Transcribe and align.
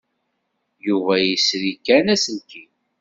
Yuba 0.85 1.13
yesri 1.25 1.73
kan 1.85 2.05
aselkim. 2.13 2.69